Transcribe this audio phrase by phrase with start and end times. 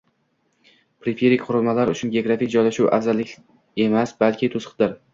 [1.03, 3.37] Periferik qurilmalar uchun geografik joylashuv afzallik
[3.89, 5.03] emas, balki to'siqdir